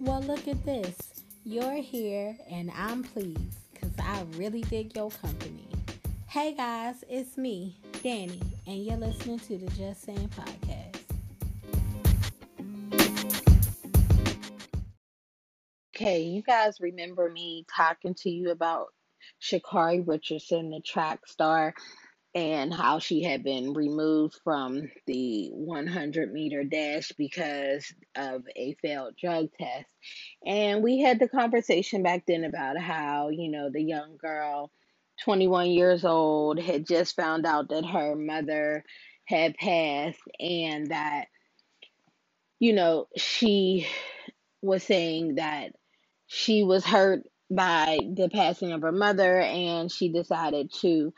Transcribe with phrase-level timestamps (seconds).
[0.00, 0.96] Well, look at this.
[1.44, 5.66] You're here and I'm pleased because I really dig your company.
[6.28, 11.02] Hey guys, it's me, Danny, and you're listening to the Just Saying Podcast.
[15.96, 18.86] Okay, you guys remember me talking to you about
[19.42, 21.74] Sha'Carri Richardson, the track star,
[22.38, 29.16] and how she had been removed from the 100 meter dash because of a failed
[29.20, 29.86] drug test.
[30.46, 34.70] And we had the conversation back then about how, you know, the young girl,
[35.24, 38.84] 21 years old, had just found out that her mother
[39.24, 41.26] had passed and that,
[42.60, 43.88] you know, she
[44.62, 45.72] was saying that
[46.28, 51.12] she was hurt by the passing of her mother and she decided to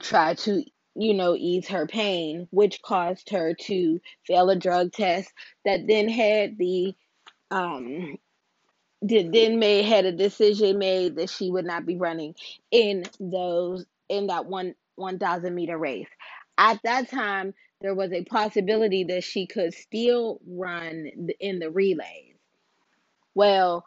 [0.00, 0.64] try to
[0.94, 5.32] you know ease her pain which caused her to fail a drug test
[5.64, 6.94] that then had the
[7.50, 8.16] um
[9.04, 12.34] did then made had a decision made that she would not be running
[12.70, 16.08] in those in that one 1000 meter race.
[16.58, 22.36] At that time there was a possibility that she could still run in the relays.
[23.34, 23.84] Well,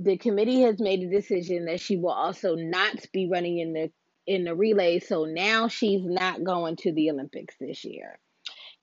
[0.00, 3.90] the committee has made a decision that she will also not be running in the
[4.28, 8.20] in the relay, so now she's not going to the Olympics this year.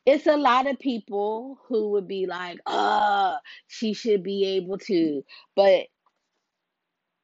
[0.06, 5.24] It's a lot of people who would be like, "Uh, she should be able to,"
[5.56, 5.88] but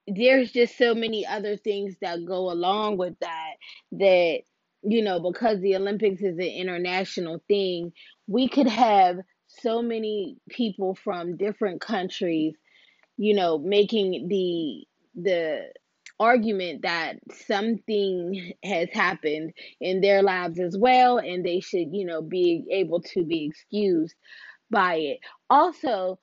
[0.08, 3.54] there's just so many other things that go along with that
[3.94, 4.42] that
[4.84, 7.94] you know because the olympics is an international thing
[8.28, 12.56] we could have so many people from different countries
[13.18, 15.72] you know, making the the
[16.22, 17.16] argument that
[17.48, 23.02] something has happened in their lives as well and they should, you know, be able
[23.02, 24.16] to be excused
[24.70, 25.20] by it.
[25.50, 26.20] Also,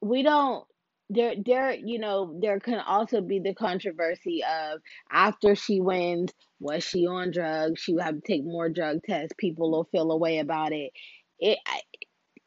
[0.00, 0.64] we don't
[1.12, 4.80] there there you know there can also be the controversy of
[5.10, 7.80] after she wins was she on drugs?
[7.80, 9.34] She will have to take more drug tests.
[9.38, 10.92] People will feel a way about it.
[11.38, 11.58] It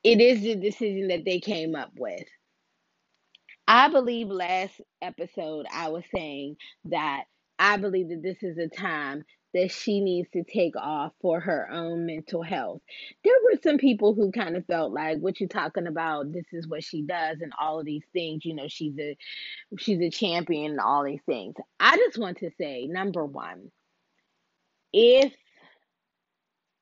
[0.03, 2.23] it is the decision that they came up with
[3.67, 7.23] I believe last episode I was saying that
[7.59, 11.69] I believe that this is a time that she needs to take off for her
[11.71, 12.81] own mental health.
[13.23, 16.67] There were some people who kind of felt like what you talking about this is
[16.67, 19.15] what she does and all of these things, you know, she's a
[19.77, 21.55] she's a champion and all these things.
[21.79, 23.71] I just want to say number 1,
[24.91, 25.33] if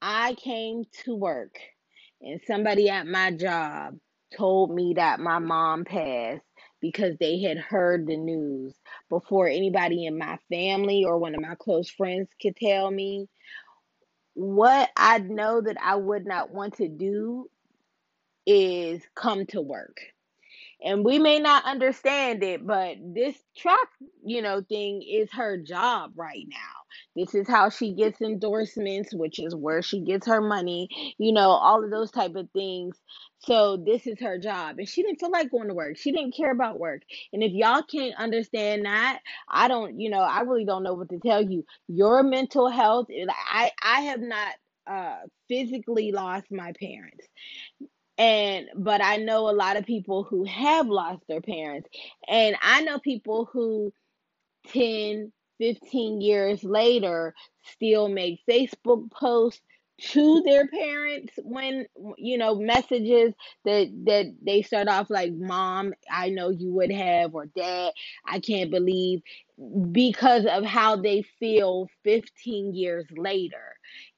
[0.02, 1.60] I came to work
[2.22, 3.98] and somebody at my job
[4.36, 6.42] told me that my mom passed
[6.82, 8.76] because they had heard the news
[9.10, 13.30] before anybody in my family or one of my close friends could tell me.
[14.34, 17.50] What I know that I would not want to do
[18.48, 19.98] is come to work
[20.84, 23.90] and we may not understand it but this truck,
[24.26, 26.81] you know thing is her job right now
[27.16, 30.88] this is how she gets endorsements which is where she gets her money
[31.18, 32.98] you know all of those type of things.
[33.40, 34.78] So this is her job.
[34.78, 35.98] And she didn't feel like going to work.
[35.98, 37.02] She didn't care about work.
[37.34, 39.20] And if y'all can't understand that
[39.50, 41.66] i don't you know i really don't know what to tell you.
[41.88, 44.54] Your mental health i i have not
[44.88, 47.28] uh physically lost my parents.
[48.18, 51.90] And but I know a lot of people who have lost their parents.
[52.28, 53.94] And I know people who
[54.68, 59.62] 10 15 years later still make Facebook posts
[60.00, 61.86] to their parents when
[62.18, 63.36] you know messages
[63.66, 67.92] that that they start off like mom I know you would have or dad
[68.26, 69.22] I can't believe
[69.92, 73.76] because of how they feel 15 years later.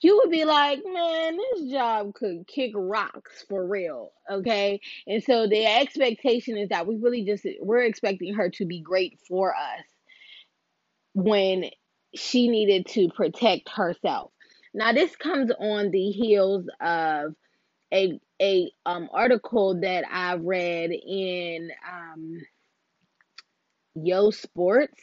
[0.00, 4.12] You would be like, man, this job could kick rocks for real.
[4.31, 4.81] Okay.
[5.06, 9.19] And so the expectation is that we really just, we're expecting her to be great
[9.28, 9.84] for us
[11.14, 11.70] when
[12.14, 14.32] she needed to protect herself.
[14.75, 17.34] Now this comes on the heels of
[17.93, 22.38] a a um article that I read in um
[23.96, 25.00] Yahoo Sports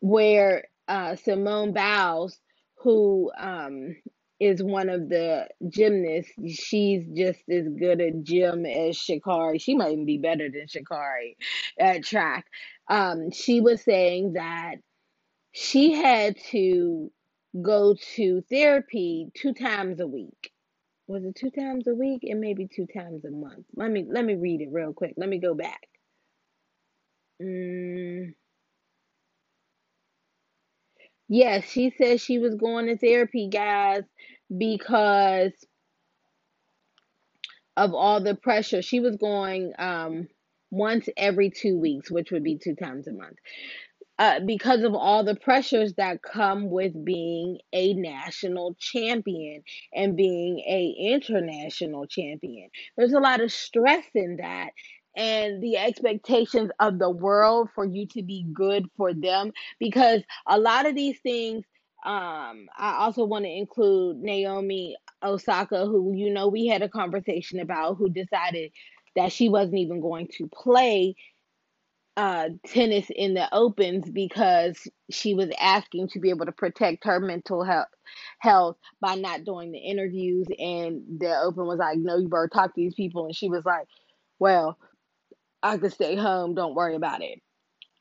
[0.00, 2.38] where uh Simone Biles
[2.78, 3.96] who um
[4.40, 6.32] is one of the gymnasts.
[6.48, 9.60] She's just as good at gym as Sha'Carri.
[9.60, 11.36] She might even be better than Sha'Carri
[11.80, 12.46] at track.
[12.88, 14.76] Um, she was saying that
[15.52, 17.12] she had to
[17.62, 20.50] go to therapy two times a week.
[21.08, 23.66] was it two times a week and maybe two times a month?
[23.76, 25.14] Let me let me read it real quick.
[25.18, 25.89] Let me go back.
[27.40, 28.34] Mm,
[31.28, 34.04] yes, she said she was going to therapy, guys,
[34.56, 35.52] because
[37.76, 38.82] of all the pressure.
[38.82, 40.28] She was going um
[40.70, 43.36] once every two weeks, which would be two times a month
[44.18, 49.62] uh, because of all the pressures that come with being a national champion
[49.94, 52.70] and being a international champion.
[52.96, 54.70] There's a lot of stress in that
[55.16, 59.52] and the expectations of the world for you to be good for them.
[59.78, 61.64] Because a lot of these things
[62.04, 67.60] um I also want to include Naomi Osaka who you know we had a conversation
[67.60, 68.72] about who decided
[69.16, 71.14] that she wasn't even going to play
[72.16, 77.20] uh, tennis in the opens because she was asking to be able to protect her
[77.20, 77.86] mental health
[78.40, 82.74] health by not doing the interviews and the open was like no you better talk
[82.74, 83.26] to these people.
[83.26, 83.86] And she was like
[84.38, 84.78] well
[85.62, 87.40] i could stay home don't worry about it.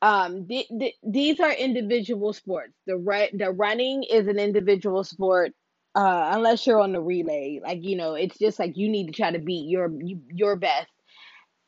[0.01, 2.73] Um th- th- these are individual sports.
[2.88, 5.53] The re- the running is an individual sport
[5.95, 7.59] uh unless you're on the relay.
[7.63, 9.91] Like you know it's just like you need to try to beat your
[10.33, 10.89] your best.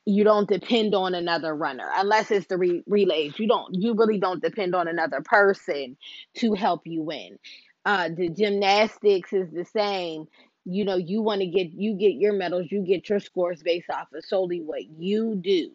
[0.05, 3.37] You don't depend on another runner unless it's the re- relays.
[3.39, 5.97] You don't you really don't depend on another person
[6.37, 7.39] to help you win.
[7.85, 10.27] Uh the gymnastics is the same.
[10.65, 13.89] You know you want to get you get your medals you get your scores based
[13.91, 15.71] off of solely what you do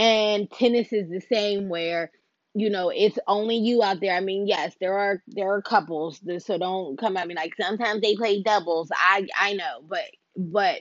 [0.00, 2.10] and tennis is the same where
[2.54, 4.14] you know it's only you out there.
[4.16, 8.00] I mean yes there are there are couples so don't come at me like sometimes
[8.00, 8.90] they play doubles.
[8.94, 10.04] I i know but
[10.36, 10.80] but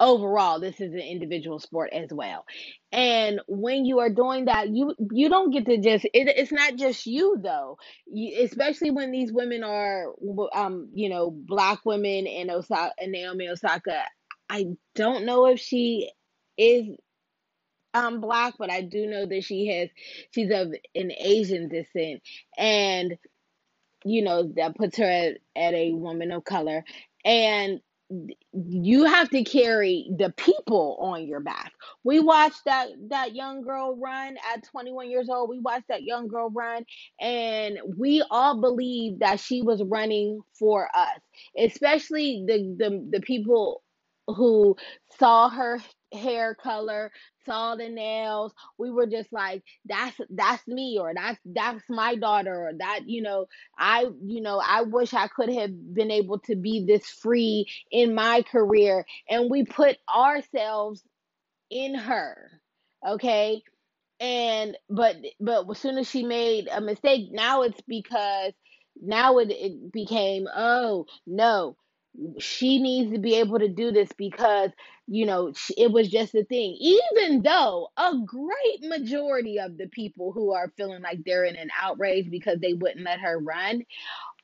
[0.00, 2.44] overall this is an individual sport as well.
[2.92, 6.76] And when you are doing that you you don't get to just it, it's not
[6.76, 7.78] just you though.
[8.06, 10.12] You, especially when these women are
[10.54, 14.02] um you know black women and osaka and naomi osaka
[14.50, 16.10] i don't know if she
[16.58, 16.86] is
[17.96, 19.90] um black but i do know that she has
[20.32, 22.22] she's of an asian descent
[22.58, 23.16] and
[24.04, 26.84] you know that puts her at, at a woman of color
[27.24, 27.80] and
[28.54, 31.72] you have to carry the people on your back.
[32.04, 35.50] We watched that that young girl run at 21 years old.
[35.50, 36.84] We watched that young girl run
[37.20, 41.20] and we all believed that she was running for us.
[41.58, 43.82] Especially the the, the people
[44.28, 44.76] who
[45.18, 45.80] saw her
[46.12, 47.12] hair color,
[47.46, 48.52] saw the nails.
[48.78, 53.22] We were just like that's that's me or that's that's my daughter or that you
[53.22, 53.46] know
[53.78, 58.14] I, you know, I wish I could have been able to be this free in
[58.14, 59.04] my career.
[59.28, 61.02] And we put ourselves
[61.70, 62.50] in her.
[63.06, 63.62] Okay.
[64.20, 68.52] And, but, but as soon as she made a mistake, now it's because
[69.00, 71.76] now it, it became, oh, no,
[72.38, 74.70] she needs to be able to do this because
[75.06, 76.76] you know it was just a thing.
[76.80, 81.70] Even though a great majority of the people who are feeling like they're in an
[81.80, 83.82] outrage because they wouldn't let her run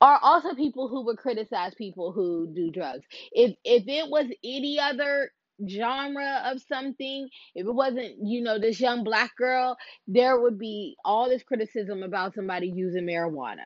[0.00, 3.06] are also people who would criticize people who do drugs.
[3.32, 5.32] If if it was any other
[5.68, 9.76] genre of something if it wasn't you know this young black girl
[10.08, 13.64] there would be all this criticism about somebody using marijuana.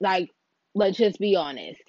[0.00, 0.30] Like
[0.76, 1.80] let's just be honest.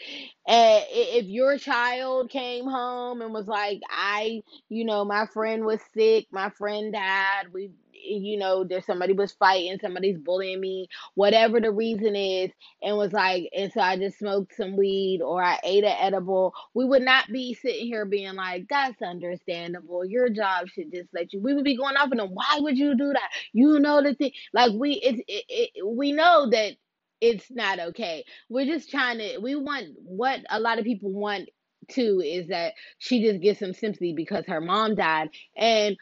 [0.47, 6.27] If your child came home and was like i you know my friend was sick
[6.31, 11.71] my friend died we you know there's somebody was fighting somebody's bullying me whatever the
[11.71, 12.51] reason is
[12.81, 16.53] and was like and so i just smoked some weed or i ate an edible
[16.73, 20.05] we would not be sitting here being like that's understandable.
[20.05, 22.77] Your job should just let you we would be going off and them why would
[22.77, 23.29] you do that?
[23.53, 24.31] You know the thing.
[24.53, 26.73] Like we it's it, it, we know that
[27.21, 28.25] it's not okay.
[28.49, 31.49] We're just trying to we want what a lot of people want
[31.89, 35.97] too is that she just gets some sympathy because her mom died and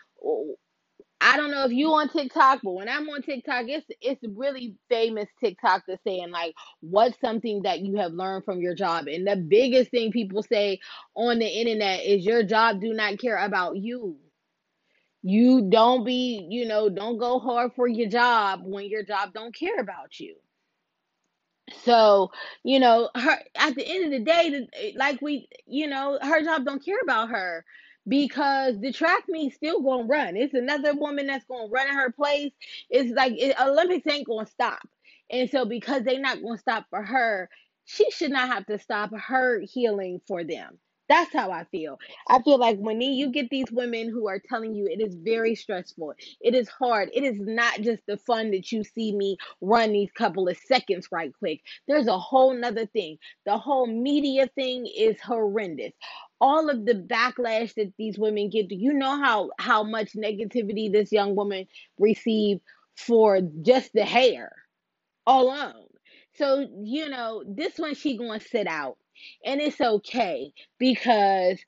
[1.22, 4.76] I don't know if you on TikTok, but when I'm on TikTok, it's it's really
[4.90, 9.08] famous TikTok that's saying like, what's something that you have learned from your job?
[9.08, 10.80] And the biggest thing people say
[11.16, 14.18] on the internet is your job do not care about you.
[15.24, 19.56] You don't be, you know, don't go hard for your job when your job don't
[19.56, 20.36] care about you.
[21.84, 22.32] So,
[22.64, 26.44] you know, her at the end of the day, eh, like we, you know, her
[26.44, 27.66] job don't care about her
[28.08, 30.38] because the track meet still gonna run.
[30.38, 32.54] It's another woman that's gonna run in her place.
[32.90, 34.88] It's like it, Olympics ain't gonna stop,
[35.32, 37.50] and so because they not gonna stop for her,
[37.86, 40.78] she should not have to stop her healing for them.
[41.08, 42.00] That's how I feel.
[42.30, 45.56] I feel like when you get these women who are telling you it is very
[45.56, 49.94] stressful, it is hard, it is not just the fun that you see me run
[49.94, 51.62] these couple of seconds right quick.
[51.88, 53.18] There's a whole nother thing.
[53.46, 55.94] The whole media thing is horrendous.
[56.42, 58.68] all of the backlash that these women get.
[58.70, 61.68] Do you know how how much negativity this young woman
[62.00, 62.62] received
[62.96, 64.52] for just the hair
[65.28, 65.88] alone?
[66.36, 68.98] So, you know, this one she to sit out.
[69.46, 71.60] And it's okay because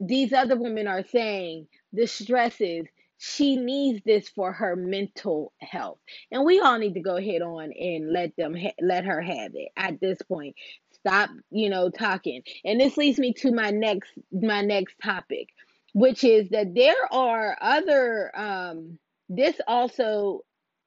[0.00, 2.86] these other women are saying the stresses
[3.18, 5.98] she needs this for her mental health
[6.30, 9.52] and we all need to go ahead on and let them ha- let her have
[9.54, 10.54] it at this point
[10.92, 15.48] stop you know talking and this leads me to my next my next topic
[15.94, 20.40] which is that there are other um this also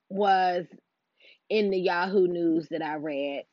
[0.09, 0.65] was
[1.49, 3.43] in the Yahoo News that I read.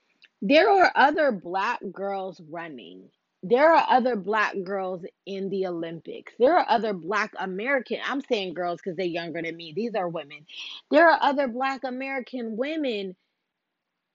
[0.42, 3.10] There are other black girls running.
[3.42, 6.32] There are other black girls in the Olympics.
[6.38, 9.72] There are other black American, I'm saying girls because they're younger than me.
[9.74, 10.46] These are women.
[10.90, 13.16] There are other black American women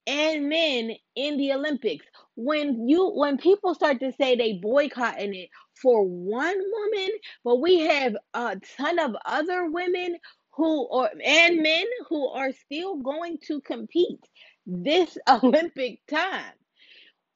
[0.06, 2.06] and men in the Olympics.
[2.36, 7.10] When you when people start to say they boycotting it for one woman,
[7.44, 10.16] but we have a ton of other women
[10.52, 14.20] who are and men who are still going to compete
[14.66, 16.52] this Olympic time.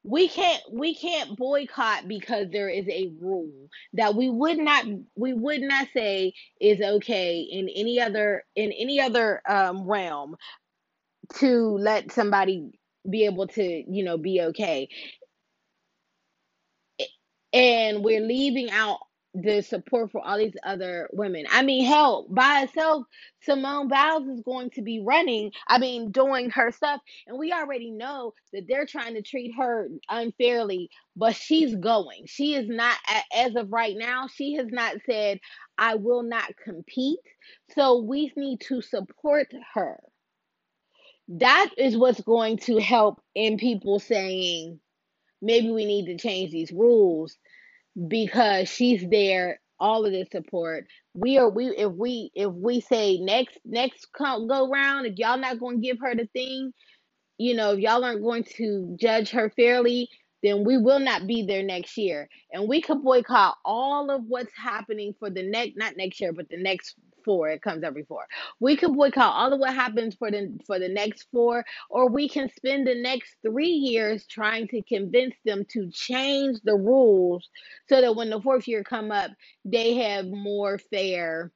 [0.03, 4.85] We can't we can't boycott because there is a rule that we would not
[5.15, 10.37] we would not say is okay in any other in any other um, realm
[11.35, 12.71] to let somebody
[13.09, 14.89] be able to, you know, be okay.
[17.53, 18.99] And we're leaving out
[19.33, 21.45] the support for all these other women.
[21.51, 23.05] I mean, hell, by itself,
[23.43, 27.01] Simone Biles is going to be running, I mean, doing her stuff.
[27.27, 32.25] And we already know that they're trying to treat her unfairly, but she's going.
[32.27, 32.97] She is not,
[33.35, 35.39] as of right now, she has not said,
[35.77, 37.19] I will not compete.
[37.75, 39.97] So we need to support her
[41.29, 44.79] that is what's going to help in people saying
[45.41, 47.37] maybe we need to change these rules
[48.07, 50.87] because she's there all of the support.
[51.15, 55.39] We are we if we if we say next next come, go round if y'all
[55.39, 56.73] not going to give her the thing
[57.39, 60.09] you know if y'all aren't going to judge her fairly
[60.43, 62.29] then we will not be there next year.
[62.53, 66.49] And we could boycott all of what's happening for the next not next year but
[66.49, 67.49] the next four.
[67.49, 68.25] It comes every four.
[68.59, 72.29] We can boycott all of what happens for the for the next four, or we
[72.29, 77.49] can spend the next three years trying to convince them to change the rules
[77.89, 79.31] so that when the fourth year come up,
[79.65, 81.51] they have more fair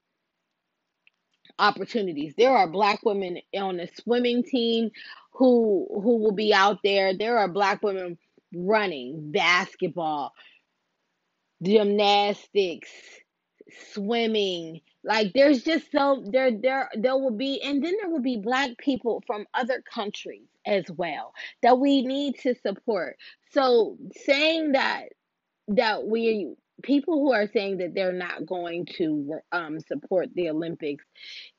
[1.60, 2.34] opportunities.
[2.38, 4.92] There are black women on the swimming team
[5.34, 7.16] who who will be out there.
[7.18, 8.18] There are black women
[8.54, 10.34] running, basketball,
[11.64, 12.92] gymnastics,
[13.94, 18.38] swimming, like there's just so there there there will be and then there will be
[18.38, 23.18] black people from other countries as well that we need to support.
[23.52, 25.10] So saying that
[25.70, 31.06] that we people who are saying that they're not going to um, support the Olympics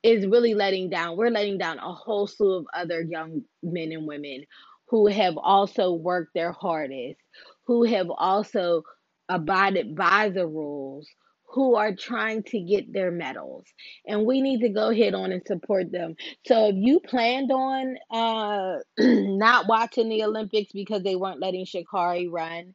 [0.02, 1.16] is really letting down.
[1.16, 4.44] We're letting down a whole slew of other young men and women
[4.88, 7.20] who have also worked their hardest,
[7.64, 8.82] who have also
[9.28, 11.08] abided by the rules,
[11.48, 13.66] who are trying to get their medals
[14.06, 16.16] and we need to go ahead on and support them.
[16.46, 22.28] So if you planned on uh not watching the olympics because they weren't letting sha'carri
[22.30, 22.74] run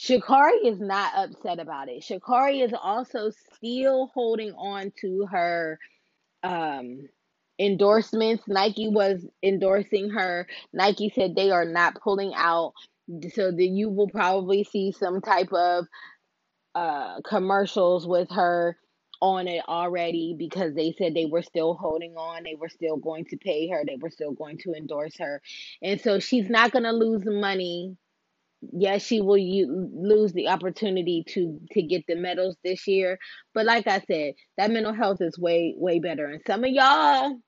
[0.00, 2.02] sha'carri is not upset about it.
[2.02, 5.78] Sha'carri is also still holding on to her
[6.42, 7.08] um
[7.58, 8.44] endorsements.
[8.46, 10.46] Nike was endorsing her.
[10.72, 12.72] Nike said they are not pulling out
[13.32, 15.86] so that you will probably see some type of
[16.78, 18.76] uh, commercials with her
[19.20, 22.44] on it already because they said they were still holding on.
[22.44, 23.82] They were still going to pay her.
[23.86, 25.42] They were still going to endorse her.
[25.82, 27.96] And so she's not going to lose money.
[28.72, 33.18] Yes, she will u- lose the opportunity to to get the medals this year,
[33.54, 36.26] but like I said, that mental health is way way better.
[36.26, 37.38] And some of y'all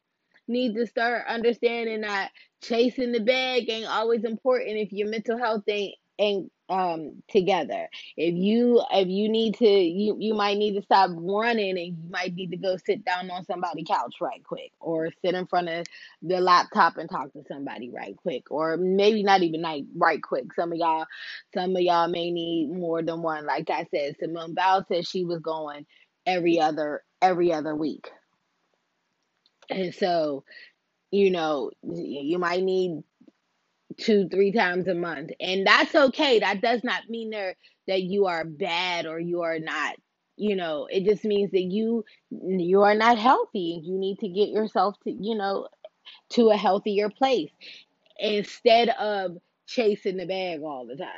[0.49, 2.30] need to start understanding that
[2.62, 7.88] chasing the bag ain't always important if your mental health ain't ain't um together.
[8.16, 11.96] If you if you need to you you might need to stop running and you
[12.08, 15.68] might need to go sit down on somebody's couch right quick or sit in front
[15.68, 15.86] of
[16.22, 20.54] the laptop and talk to somebody right quick or maybe not even like right quick.
[20.54, 21.06] Some of y'all
[21.52, 23.44] some of y'all may need more than one.
[23.44, 25.86] Like i said simone biles said she was going
[26.24, 28.10] every other every other week.
[29.68, 30.44] And so
[31.10, 33.02] you know you might need
[33.99, 35.30] two, three times a month.
[35.40, 36.40] And that's okay.
[36.40, 37.56] That does not mean there
[37.88, 39.97] that you are bad or you are not,
[40.37, 43.80] you know, it just means that you you are not healthy.
[43.85, 45.68] You need to get yourself to, you know,
[46.30, 47.50] to a healthier place
[48.18, 51.09] instead of chasing the bag all the time.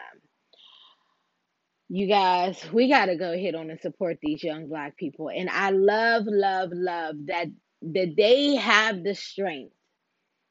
[1.89, 5.29] You guys, we got to go ahead on and support these young black people.
[5.29, 7.49] And I love, love, love that
[7.83, 9.75] that they have the strength,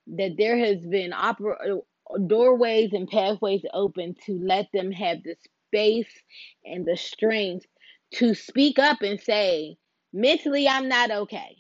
[0.08, 1.58] that there has been opera,
[2.28, 5.36] doorways and pathways open to let them have the
[5.68, 6.12] space
[6.66, 7.66] and the strength
[8.16, 9.78] to speak up and say,
[10.14, 11.58] mentally, I'm not okay.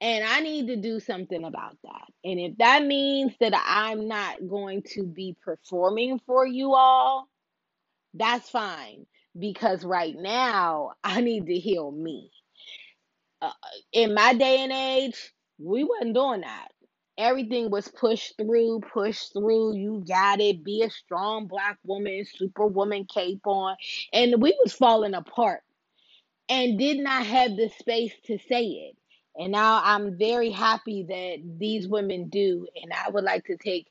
[0.00, 2.06] And I need to do something about that.
[2.24, 7.28] And if that means that I'm not going to be performing for you all,
[8.14, 9.06] that's fine.
[9.38, 12.30] Because right now, I need to heal me.
[13.42, 13.52] Uh,
[13.92, 16.68] in my day and age, we wasn't doing that.
[17.18, 19.76] Everything was pushed through, pushed through.
[19.76, 20.64] You got it.
[20.64, 23.76] Be a strong black woman, superwoman cape on.
[24.12, 25.62] And we was falling apart
[26.48, 28.96] and did not have the space to say it.
[29.36, 32.66] And now I'm very happy that these women do.
[32.80, 33.88] And I would like to take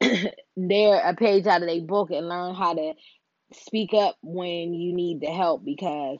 [0.56, 2.94] their a page out of their book and learn how to
[3.52, 6.18] speak up when you need the help because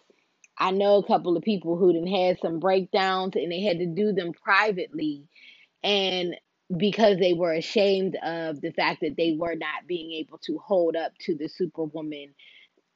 [0.59, 3.87] I know a couple of people who didn't had some breakdowns and they had to
[3.87, 5.25] do them privately
[5.83, 6.37] and
[6.77, 10.97] because they were ashamed of the fact that they were not being able to hold
[10.97, 12.35] up to the superwoman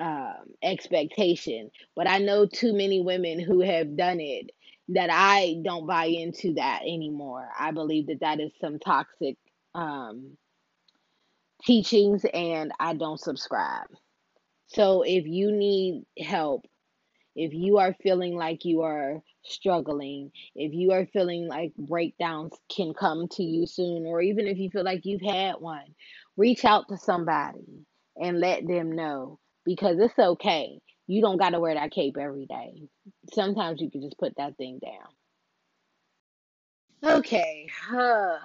[0.00, 1.70] um, expectation.
[1.94, 4.50] But I know too many women who have done it
[4.88, 7.48] that I don't buy into that anymore.
[7.58, 9.36] I believe that that is some toxic
[9.74, 10.36] um,
[11.64, 13.86] teachings and I don't subscribe.
[14.68, 16.64] So if you need help,
[17.36, 22.94] if you are feeling like you are struggling, if you are feeling like breakdowns can
[22.94, 25.94] come to you soon, or even if you feel like you've had one,
[26.36, 30.80] reach out to somebody and let them know because it's okay.
[31.06, 32.88] You don't got to wear that cape every day.
[33.32, 35.08] Sometimes you can just put that thing down.
[37.18, 37.66] Okay.
[37.88, 38.38] Huh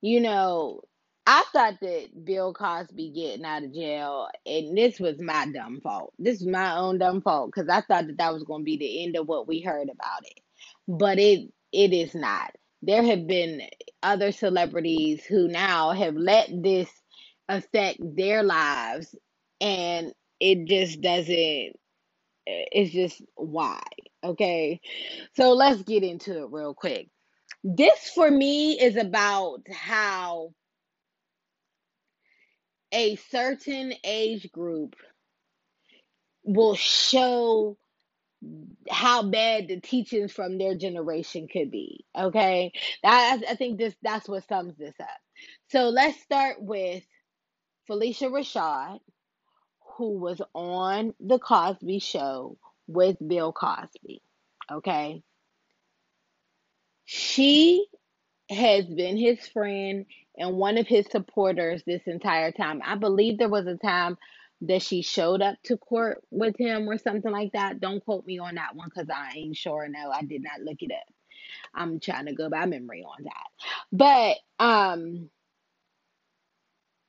[0.00, 0.80] you know,
[1.30, 6.14] I thought that Bill Cosby getting out of jail, and this was my dumb fault.
[6.18, 8.78] This is my own dumb fault because I thought that that was going to be
[8.78, 10.40] the end of what we heard about it,
[10.88, 12.52] but it it is not.
[12.80, 13.60] There have been
[14.02, 16.88] other celebrities who now have let this
[17.46, 19.14] affect their lives,
[19.60, 21.74] and it just doesn't.
[22.46, 23.82] It's just why.
[24.24, 24.80] Okay,
[25.36, 27.10] so let's get into it real quick.
[27.64, 30.54] This for me is about how
[32.92, 34.96] a certain age group
[36.44, 37.76] will show
[38.88, 42.04] how bad the teachings from their generation could be.
[42.18, 42.72] Okay,
[43.02, 45.08] that, I think this that's what sums this up.
[45.70, 47.02] So let's start with
[47.88, 49.00] Phylicia Rashad,
[49.96, 54.22] who was on the Cosby Show with Bill Cosby.
[54.70, 55.22] Okay,
[57.04, 57.86] she
[58.50, 60.06] has been his friend
[60.38, 62.80] and one of his supporters this entire time.
[62.84, 64.18] I believe there was a time
[64.62, 67.80] that she showed up to court with him or something like that.
[67.80, 69.86] Don't quote me on that one because I ain't sure.
[69.88, 71.14] No, I did not look it up.
[71.74, 73.46] I'm trying to go by memory on that.
[73.92, 75.30] But um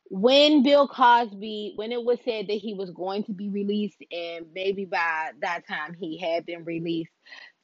[0.09, 4.47] when Bill Cosby, when it was said that he was going to be released, and
[4.53, 7.11] maybe by that time he had been released,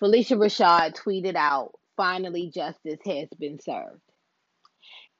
[0.02, 4.02] Phylicia Rashad tweeted out, finally justice has been served.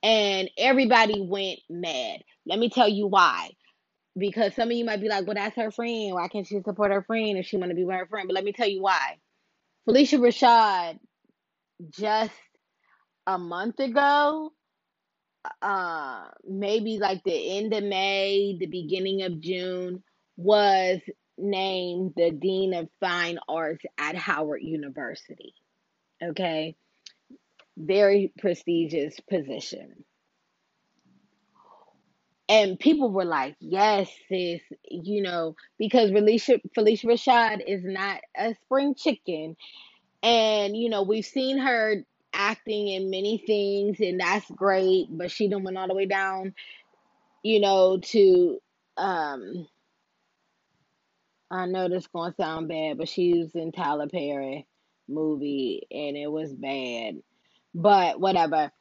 [0.04, 2.20] And everybody went mad.
[2.46, 3.52] Let me tell you why.
[4.18, 6.14] Because some of you might be like, well, that's her friend.
[6.14, 8.28] Why can't she support her friend if she want to be with her friend?
[8.28, 9.18] But let me tell you why.
[9.88, 11.00] Phylicia Rashad
[11.90, 12.32] just
[13.28, 14.52] a month ago,
[15.62, 20.04] uh, maybe like the end of May, the beginning of June,
[20.38, 21.00] was
[21.38, 25.54] named the Dean of Fine Arts at Howard University.
[26.24, 26.76] Okay.
[27.78, 30.06] Very prestigious position.
[32.48, 38.56] And people were like, yes, sis, you know, because Felicia, Phylicia Rashad is not a
[38.64, 39.58] spring chicken.
[40.22, 45.48] And, you know, we've seen her acting in many things, and that's great, but she
[45.48, 46.54] done went all the way down,
[47.44, 48.60] you know, to,
[48.98, 49.68] um,
[51.50, 54.68] I know this gonna sound bad, but she was in Tyler Perry
[55.08, 57.22] movie, and it was bad.
[57.76, 58.72] But whatever.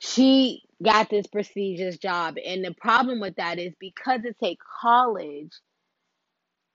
[0.00, 2.36] She got this prestigious job.
[2.44, 5.52] And the problem with that is because it's a college,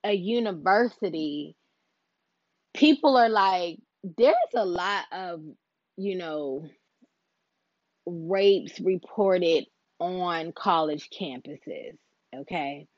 [0.04, 1.56] a university,
[2.74, 3.78] people are like,
[4.18, 5.40] there's a lot of,
[5.96, 6.68] you know,
[8.04, 9.66] rapes reported
[10.00, 11.96] on college campuses.
[12.36, 12.88] Okay.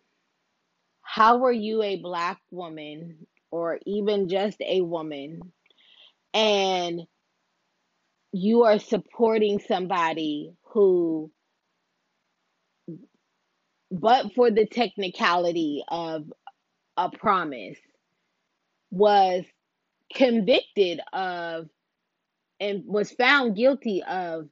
[1.02, 5.40] How are you a black woman or even just a woman
[6.34, 7.02] and
[8.36, 11.30] you are supporting somebody who
[13.90, 16.24] but for the technicality of
[16.96, 17.78] a promise,
[18.90, 19.44] was
[20.14, 21.68] convicted of
[22.60, 24.48] and was found guilty of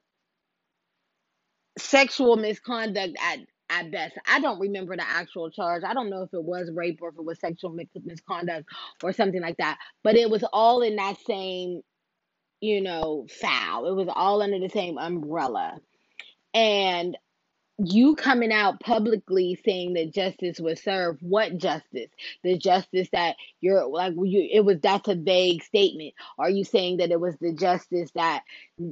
[1.77, 4.15] sexual misconduct at at best.
[4.27, 5.83] I don't remember the actual charge.
[5.83, 8.69] I don't know if it was rape or if it was sexual misconduct
[9.03, 9.77] or something like that.
[10.03, 11.81] But it was all in that same,
[12.61, 13.87] you know, foul.
[13.87, 15.79] It was all under the same umbrella.
[16.53, 17.17] And
[17.77, 22.09] you coming out publicly saying that justice was served what justice
[22.41, 26.97] the justice that you're like you it was that's a vague statement are you saying
[26.97, 28.43] that it was the justice that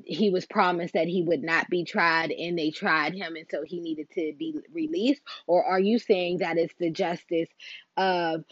[0.06, 3.64] he was promised that he would not be tried and they tried him and so
[3.64, 7.50] he needed to be released or are you saying that it's the justice
[7.96, 8.44] of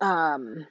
[0.00, 0.66] um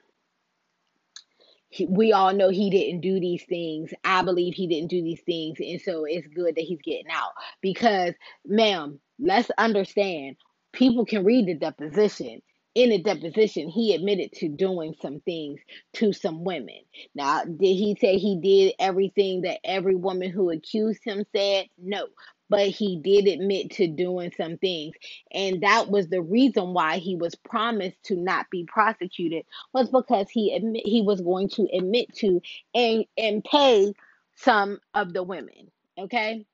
[1.70, 3.92] he, we all know he didn't do these things.
[4.04, 5.58] I believe he didn't do these things.
[5.60, 7.32] And so it's good that he's getting out.
[7.60, 8.14] Because,
[8.46, 10.36] ma'am, let's understand
[10.72, 12.42] people can read the deposition.
[12.74, 15.60] In the deposition, he admitted to doing some things
[15.94, 16.80] to some women.
[17.14, 21.66] Now, did he say he did everything that every woman who accused him said?
[21.78, 22.06] No
[22.48, 24.94] but he did admit to doing some things.
[25.32, 30.28] And that was the reason why he was promised to not be prosecuted was because
[30.30, 32.40] he admit he was going to admit to
[32.74, 33.92] and and pay
[34.36, 36.44] some of the women okay?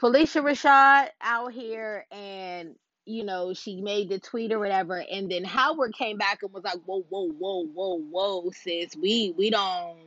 [0.00, 5.02] Phylicia Rashad out here and you know she made the tweet or whatever.
[5.10, 8.96] And then Howard came back and was like whoa whoa whoa whoa whoa sis.
[8.96, 9.98] We we don't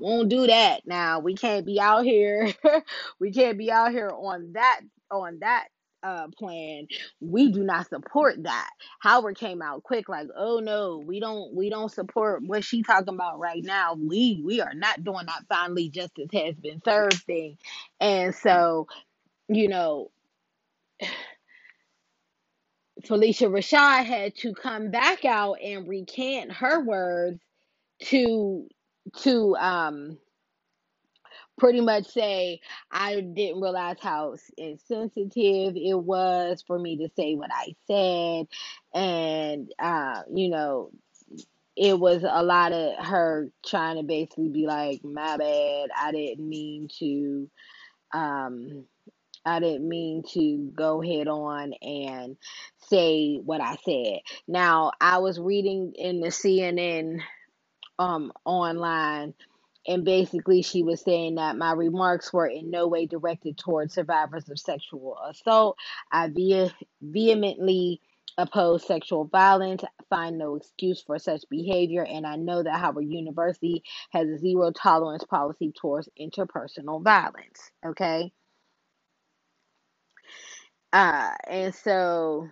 [0.00, 0.86] won't do that.
[0.86, 2.52] Now we can't be out here.
[3.20, 5.68] we can't be out here on that on that
[6.02, 6.86] uh plan.
[7.20, 8.70] We do not support that.
[9.00, 13.14] Howard came out quick like, "Oh no, we don't we don't support what she talking
[13.14, 13.94] about right now.
[13.94, 17.58] We we are not doing that finally justice has been served thing."
[18.00, 18.88] And so,
[19.48, 20.10] you know,
[23.04, 27.40] Phylicia Rashad had to come back out and recant her words
[28.04, 28.68] to
[29.22, 30.18] to um
[31.58, 32.60] pretty much say
[32.90, 38.48] I didn't realize how insensitive it was for me to say what I said,
[38.94, 40.90] and uh, you know,
[41.76, 46.48] it was a lot of her trying to basically be like, "My bad, I didn't
[46.48, 47.50] mean to."
[48.14, 48.84] Um,
[49.44, 52.36] I didn't mean to go head on and
[52.88, 54.20] say what I said.
[54.46, 57.20] Now, I was reading in the CNN
[58.00, 59.34] um online
[59.88, 64.48] and basically she was saying that my remarks were in no way directed towards survivors
[64.50, 65.78] of sexual assault.
[66.12, 68.02] I ve- vehemently
[68.38, 73.84] oppose sexual violence find no excuse for such behavior and i know that howard university
[74.12, 78.32] has a zero tolerance policy towards interpersonal violence okay?
[80.92, 82.48] Uh and so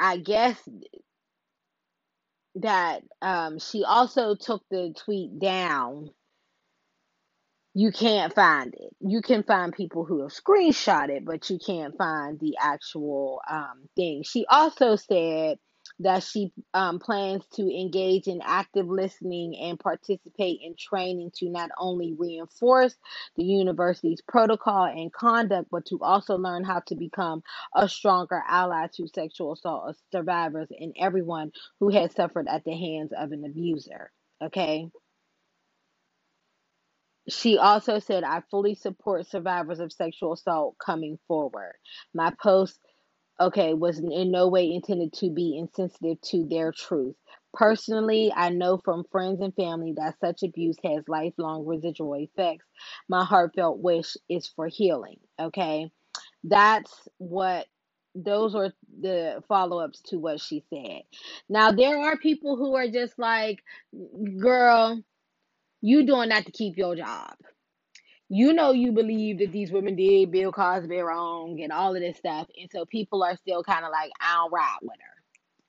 [0.00, 0.68] i guess
[2.56, 6.10] that um, she also took the tweet down.
[7.74, 8.94] You can't find it.
[9.00, 13.88] You can find people who have screenshot it, but you can't find the actual um,
[13.96, 14.22] thing.
[14.24, 15.58] She also said
[16.00, 21.70] that she um, plans to engage in active listening and participate in training to not
[21.78, 22.94] only reinforce
[23.36, 27.42] the university's protocol and conduct, but to also learn how to become
[27.74, 33.12] a stronger ally to sexual assault survivors and everyone who has suffered at the hands
[33.16, 34.10] of an abuser.
[34.42, 34.88] Okay.
[37.28, 41.72] She also said, I fully support survivors of sexual assault coming forward.
[42.12, 42.78] My post
[43.40, 47.16] okay, was in no way intended to be insensitive to their truth.
[47.54, 52.66] Personally, I know from friends and family that such abuse has lifelong residual effects.
[53.08, 55.18] My heartfelt wish is for healing.
[55.40, 55.90] Okay,
[56.44, 57.66] that's what
[58.14, 61.02] those are the follow ups to what she said.
[61.48, 63.62] Now, there are people who are just like,
[64.40, 65.02] girl,
[65.80, 67.34] you doing that to keep your job
[68.34, 72.18] you know you believe that these women did Bill Cosby wrong and all of this
[72.18, 75.22] stuff, and so people are still kind of like, I don't ride with her.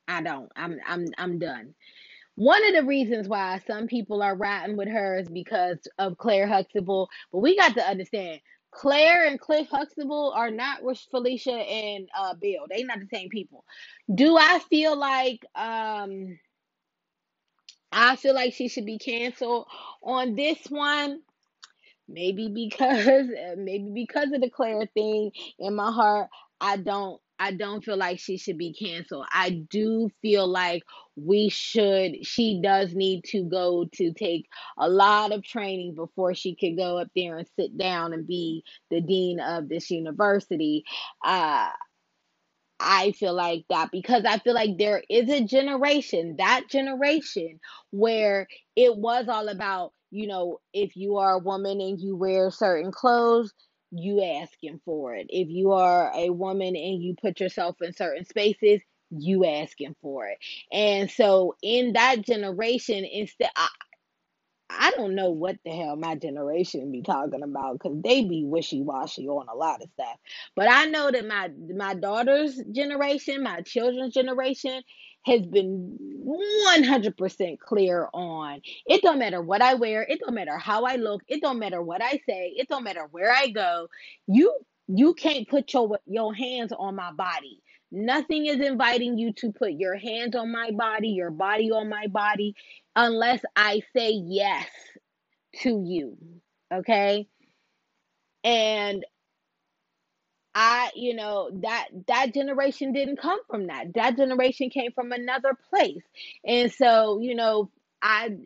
[0.07, 0.51] I don't.
[0.55, 1.75] I'm I'm I'm done.
[2.35, 6.47] One of the reasons why some people are riding with her is because of Claire
[6.47, 12.09] Huxtable, but we got to understand Claire and Cliff Huxtable are not with Phylicia and
[12.17, 12.65] uh, Bill.
[12.69, 13.63] They not the same people.
[14.13, 16.39] Do I feel like um
[17.91, 19.67] I feel like she should be canceled
[20.03, 21.21] on this one?
[22.09, 23.07] Maybe because
[23.57, 26.29] maybe because of the Claire thing in my heart
[26.61, 29.25] I don't I don't feel like she should be canceled.
[29.31, 30.83] I do feel like
[31.17, 34.47] we should she does need to go to take
[34.79, 38.63] a lot of training before she could go up there and sit down and be
[38.91, 40.83] the dean of this university.
[41.23, 41.69] Uh
[42.79, 47.59] I feel like that because I feel like there is a generation, that generation,
[47.91, 52.49] where it was all about, you know, if you are a woman and you wear
[52.49, 53.53] certain clothes,
[53.91, 55.27] you asking for it.
[55.29, 60.27] If you are a woman and you put yourself in certain spaces, you asking for
[60.27, 60.37] it.
[60.71, 63.67] And so in that generation, instead, I,
[64.69, 68.81] I don't know what the hell my generation be talking about because they be wishy
[68.81, 70.17] washy on a lot of stuff.
[70.55, 74.81] But I know that my my daughter's generation, my children's generation,
[75.25, 80.85] has been 100% clear on it don't matter what I wear, it don't matter how
[80.85, 83.87] I look, it don't matter what I say, it don't matter where I go.
[84.27, 84.53] You
[84.87, 87.61] you can't put your your hands on my body.
[87.91, 92.07] Nothing is inviting you to put your hands on my body, your body on my
[92.07, 92.55] body,
[92.95, 94.67] unless I say yes
[95.61, 96.17] to you.
[96.73, 97.27] Okay?
[98.43, 99.05] And
[100.55, 103.93] I, you know, that that generation didn't come from that.
[103.93, 106.03] That generation came from another place.
[106.45, 107.69] And so, you know,
[108.01, 108.37] I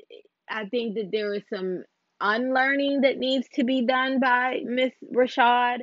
[0.49, 1.83] I think that there is some
[2.19, 5.81] unlearning that needs to be done by Miss Rashad.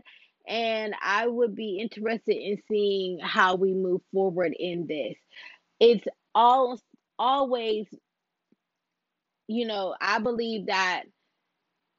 [0.48, 5.16] And I would be interested in seeing how we move forward in this.
[5.80, 6.80] It's all
[7.18, 7.86] always,
[9.48, 11.04] you know, I believe that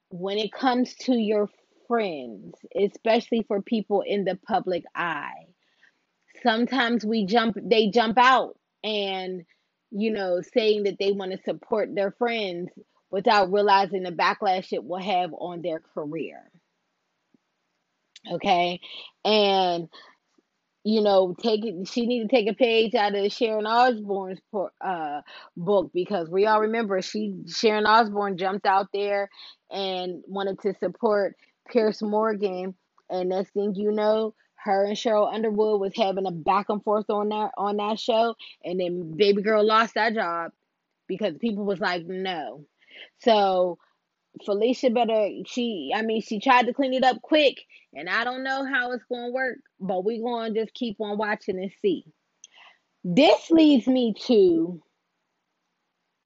[0.10, 1.50] when it comes to your
[1.88, 5.48] friends, especially for people in the public eye,
[6.44, 9.44] sometimes we jump they jump out and
[9.92, 12.70] you know saying that they want to support their friends
[13.10, 16.52] without realizing the backlash it will have on their career.
[18.32, 18.82] Okay?
[19.24, 19.88] And
[20.84, 21.86] you know, take it.
[21.90, 24.40] She need to take a page out of Sharon Osbourne's
[24.80, 25.22] uh,
[25.58, 29.30] book because we all remember she Sharon Osbourne jumped out there
[29.70, 31.36] and wanted to support
[31.70, 32.76] Piers Morgan,
[33.10, 37.10] and next thing you know, her and Sheryl Underwood was having a back and forth
[37.10, 40.52] on that on that show, and then baby girl lost that job
[41.08, 42.66] because people was like no.
[43.20, 43.78] So
[44.48, 47.58] Phylicia better she I mean she tried to clean it up quick
[47.94, 51.58] and I don't know how it's to work, but going to just keep on watching
[51.58, 52.06] and see.
[53.04, 54.82] This leads me to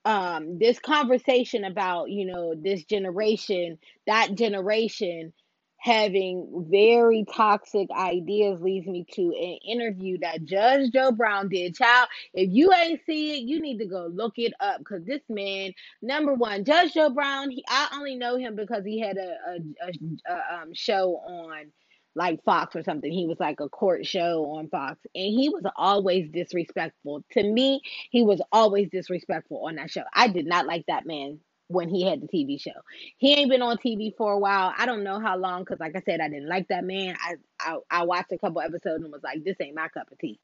[0.06, 5.34] um this conversation about, you know, this generation, that generation
[5.78, 11.76] having very toxic ideas leads me to an interview that Judge Joe Brown did.
[11.76, 15.22] Child, if you ain't see it, you need to go look it up because this
[15.30, 19.36] man, number one, Judge Joe Brown, he, I only know him because he had a,
[19.48, 21.66] a, a, a um, show on
[22.16, 23.12] like Fox or something.
[23.12, 27.24] He was like a court show on Fox, and he was always disrespectful.
[27.32, 30.04] To me, he was always disrespectful on that show.
[30.14, 32.72] I did not like that man when he had the TV show.
[33.18, 34.74] He ain't been on TV for a while.
[34.78, 37.16] I don't know how long because, like I said, I didn't like that man.
[37.20, 40.18] I, I I watched a couple episodes and was like, this ain't my cup of
[40.20, 40.40] tea.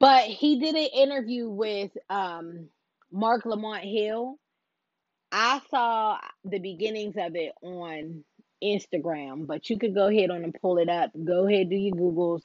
[0.00, 2.68] But he did an interview with um,
[3.10, 4.36] Marc Lamont Hill.
[5.30, 8.24] I saw the beginnings of it on
[8.62, 11.10] Instagram, but you could go ahead on and pull it up.
[11.24, 12.42] Go ahead, do your Googles.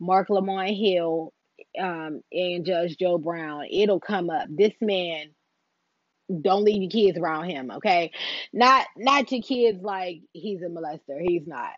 [0.00, 1.32] Marc Lamont Hill
[1.80, 3.66] um, and Judge Joe Brown.
[3.70, 4.46] It'll come up.
[4.50, 5.26] This man
[6.42, 8.12] don't leave your kids around him, okay?
[8.52, 11.20] Not not your kids like he's a molester.
[11.20, 11.70] He's not.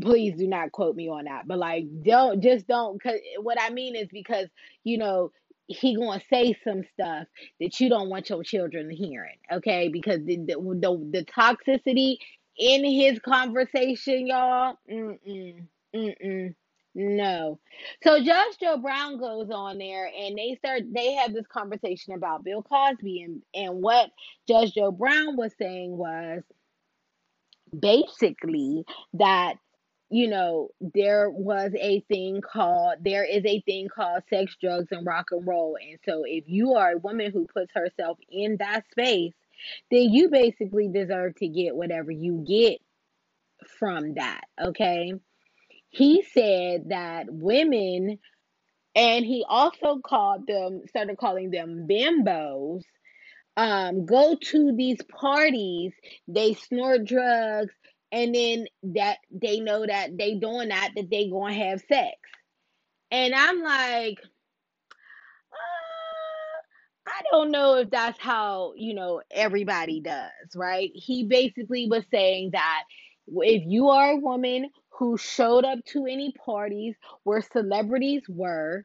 [0.00, 1.46] Please do not quote me on that.
[1.46, 4.48] But like don't just don't cuz what I mean is because,
[4.84, 5.30] you know,
[5.66, 7.26] he to say some stuff
[7.60, 9.88] that you don't want your children hearing, okay?
[9.88, 12.16] Because the the, the, the toxicity
[12.58, 16.54] in his conversation, y'all, mm-mm, mm-mm.
[16.94, 17.58] No.
[18.04, 22.44] So Judge Joe Brown goes on there and they start they have this conversation about
[22.44, 24.10] Bill Cosby and and what
[24.48, 26.42] Judge Joe Brown was saying was
[27.80, 29.54] basically that
[30.10, 35.06] you know there was a thing called there is a thing called sex drugs and
[35.06, 38.84] rock and roll and so if you are a woman who puts herself in that
[38.92, 39.34] space
[39.90, 42.78] then you basically deserve to get whatever you get
[43.78, 45.12] from that okay
[45.94, 48.18] he said that women,
[48.96, 52.82] and he also called them, started calling them bimbos,
[53.56, 55.92] um, go to these parties,
[56.26, 57.72] they snort drugs,
[58.10, 62.16] and then that they know that they doing that, that they gonna have sex.
[63.12, 64.18] And I'm like,
[67.16, 70.90] I don't know if that's how, you know, everybody does, right?
[70.94, 72.82] He basically was saying that
[73.28, 78.84] if you are a woman who showed up to any parties where celebrities were.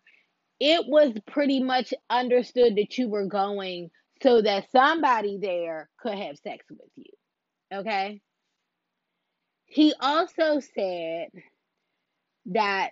[0.59, 6.37] It was pretty much understood that you were going so that somebody there could have
[6.37, 7.05] sex with you.
[7.73, 8.21] Okay?
[9.65, 11.29] He also said
[12.47, 12.89] that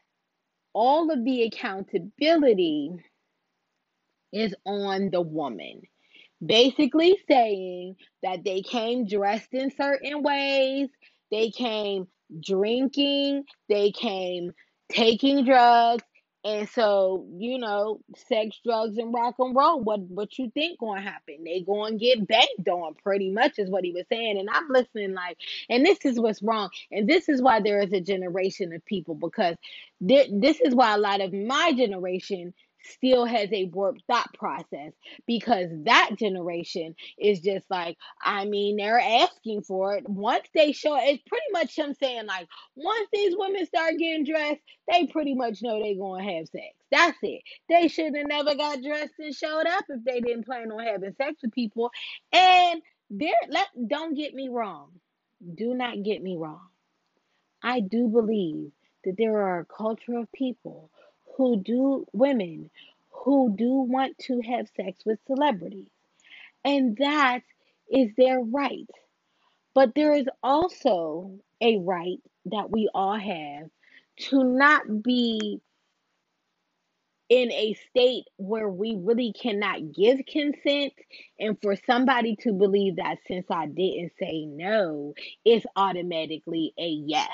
[0.73, 2.91] all of the accountability
[4.33, 5.81] is on the woman.
[6.45, 10.89] Basically, saying that they came dressed in certain ways,
[11.31, 12.07] they came
[12.45, 14.53] drinking, they came
[14.89, 16.03] taking drugs,
[16.45, 19.81] and so, you know, sex, drugs, and rock and roll.
[19.81, 21.43] What what you think gonna happen?
[21.43, 24.37] They gonna get banked on, pretty much is what he was saying.
[24.39, 25.37] And I'm listening like,
[25.69, 26.69] and this is what's wrong.
[26.91, 29.55] And this is why there is a generation of people because
[30.07, 32.53] thi- this is why a lot of my generation
[32.87, 34.93] still has a warped thought process
[35.25, 40.07] because that generation is just like i mean they're asking for it.
[40.09, 44.61] Once they show it's pretty much him saying like once these women start getting dressed
[44.91, 46.73] they pretty much know they're gonna have sex.
[46.91, 47.41] That's it.
[47.69, 51.13] They should have never got dressed and showed up if they didn't plan on having
[51.15, 51.91] sex with people.
[52.31, 54.91] And there let don't get me wrong.
[55.55, 56.67] Do not get me wrong.
[57.61, 58.71] I do believe
[59.03, 60.89] that there are a culture of people
[61.37, 62.69] who do women
[63.11, 65.89] who do want to have sex with celebrities
[66.65, 67.41] and that
[67.91, 68.89] is their right
[69.73, 73.69] but there is also a right that we all have
[74.17, 75.61] to not be
[77.29, 80.93] in a state where we really cannot give consent
[81.39, 87.29] and for somebody to believe that since I didn't say no, it's automatically a yes.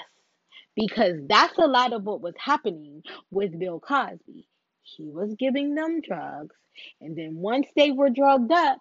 [0.75, 4.47] Because that's a lot of what was happening with Bill Cosby.
[4.81, 6.55] He was giving them drugs,
[6.99, 8.79] and then once they were drugged up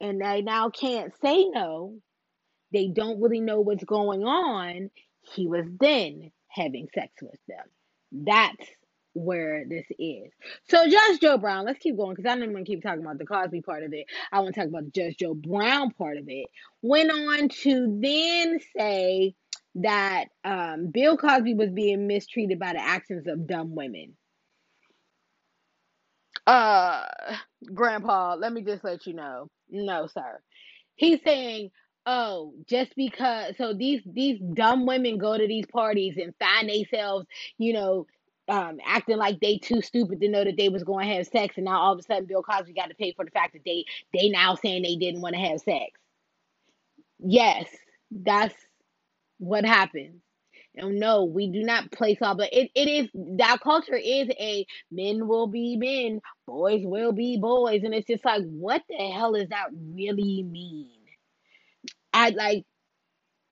[0.00, 1.94] and they now can't say no,
[2.72, 4.90] they don't really know what's going on.
[5.34, 7.66] He was then having sex with them.
[8.12, 8.68] That's
[9.14, 10.30] where this is.
[10.68, 13.18] So Judge Joe Brown, let's keep going because I don't want to keep talking about
[13.18, 14.06] the Cosby part of it.
[14.30, 16.46] I want to talk about the Judge Joe Brown part of it.
[16.82, 19.34] Went on to then say
[19.76, 24.16] that um, Bill Cosby was being mistreated by the actions of dumb women.
[26.46, 27.04] Uh,
[27.74, 29.48] Grandpa, let me just let you know.
[29.68, 30.40] No, sir.
[30.94, 31.70] He's saying,
[32.06, 37.26] "Oh, just because so these these dumb women go to these parties and find themselves,
[37.58, 38.06] you know,
[38.48, 41.56] um, acting like they too stupid to know that they was going to have sex,
[41.56, 43.64] and now all of a sudden Bill Cosby got to pay for the fact that
[43.66, 43.84] they
[44.14, 46.00] they now saying they didn't want to have sex.
[47.18, 47.66] Yes,
[48.10, 48.54] that's
[49.38, 50.22] what happens.
[50.76, 54.66] And no, we do not place all but it, it is that culture is a
[54.90, 59.34] men will be men, boys will be boys, and it's just like what the hell
[59.34, 60.90] does that really mean?
[62.12, 62.64] I like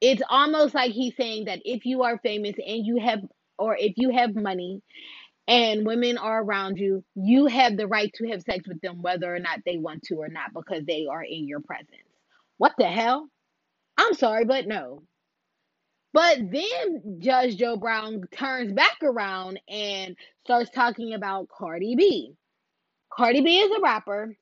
[0.00, 3.20] it's almost like he's saying that if you are famous and you have
[3.58, 4.82] or if you have money
[5.48, 9.34] and women are around you, you have the right to have sex with them whether
[9.34, 11.90] or not they want to or not because they are in your presence.
[12.58, 13.28] What the hell?
[13.98, 15.02] I'm sorry, but no.
[16.14, 22.34] But then Judge Joe Brown turns back around and starts talking about Cardi B.
[23.12, 24.36] Cardi B is a rapper.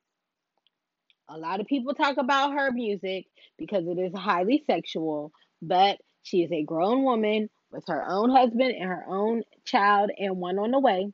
[1.30, 3.24] A lot of people talk about her music
[3.58, 5.32] because it is highly sexual,
[5.62, 10.37] but she is a grown woman with her own husband and her own child and
[10.37, 11.11] one on the way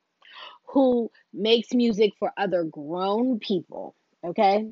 [0.71, 3.94] who makes music for other grown people.
[4.27, 4.68] Okay?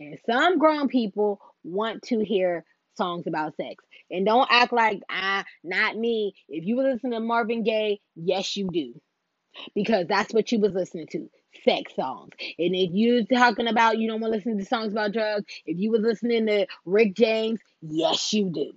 [0.00, 2.64] And some grown people want to hear
[2.98, 3.84] songs about sex.
[4.10, 6.34] And don't act like ah, not me.
[6.50, 9.00] If you listen to Marvin Gaye, yes you do.
[9.74, 11.30] Because that's what you was listening to.
[11.64, 12.34] Sex songs.
[12.58, 15.78] And if you're talking about you don't want to listen to songs about drugs, if
[15.78, 18.72] you was listening to Rick James, yes you do.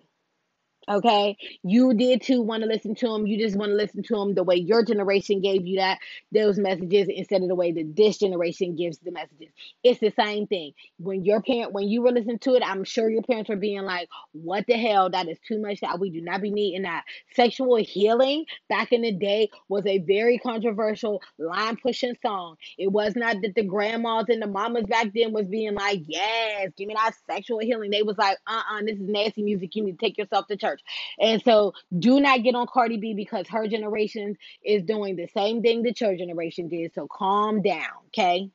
[0.91, 3.27] Okay, you did too want to listen to them.
[3.27, 5.99] You just want to listen to them the way your generation gave you that
[6.33, 9.49] those messages instead of the way that this generation gives the messages.
[9.83, 10.73] It's the same thing.
[10.99, 13.83] When your parent, when you were listening to it, I'm sure your parents were being
[13.83, 15.09] like, "What the hell?
[15.09, 15.81] That is too much.
[15.81, 19.99] That we do not be needing that." Sexual healing back in the day was a
[19.99, 22.57] very controversial line pushing song.
[22.79, 26.71] It was not that the grandmas and the mamas back then was being like, "Yes,
[26.77, 29.75] give me that sexual healing." They was like, "Uh, uh this is nasty music.
[29.75, 30.80] You need to take yourself to church."
[31.19, 35.61] And so do not get on Cardi B because her generation is doing the same
[35.61, 36.93] thing that your generation did.
[36.93, 38.49] So calm down, okay?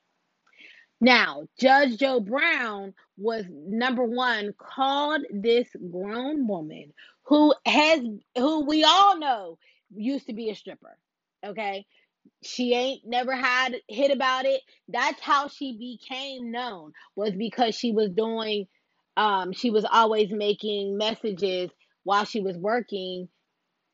[1.01, 6.93] Now, Judge Joe Brown was number one, called this grown woman
[7.25, 8.01] who has
[8.37, 9.59] who we all know
[9.95, 10.99] used to be a stripper.
[11.45, 11.87] Okay.
[12.43, 14.61] She ain't never had hit about it.
[14.89, 18.67] That's how she became known, was because she was doing
[19.17, 21.71] um she was always making messages
[22.07, 23.29] while she was working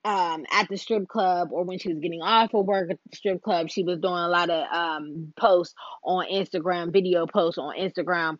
[0.05, 3.17] um, at the strip club or when she was getting off of work at the
[3.17, 7.75] strip club, she was doing a lot of um, posts on Instagram, video posts on
[7.75, 8.37] Instagram,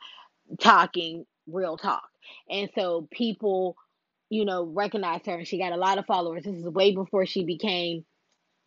[0.61, 2.03] talking real talk.
[2.51, 3.77] And so people,
[4.29, 6.45] you know, recognized her and she got a lot of followers.
[6.45, 8.05] This is way before she became